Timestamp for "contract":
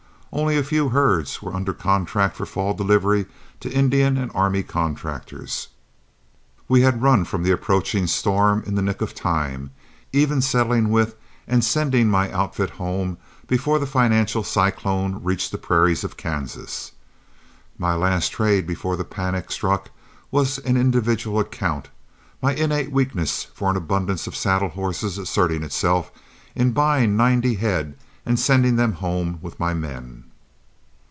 1.73-2.37